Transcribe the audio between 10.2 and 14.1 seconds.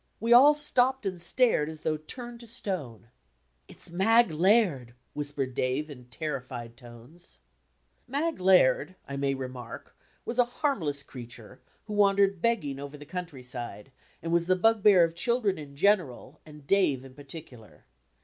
was a harmless creature who wandered begging over die country side,